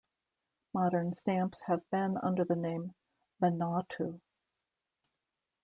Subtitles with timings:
[0.73, 2.95] Modern stamps have been under the name
[3.39, 4.19] Vanuatu.